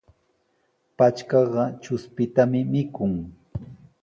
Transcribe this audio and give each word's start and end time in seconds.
Patrkaqa 0.97 1.63
chushpitami 1.81 2.59
mikun. 2.71 3.13